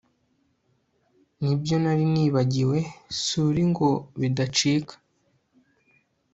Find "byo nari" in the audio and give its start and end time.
1.59-2.05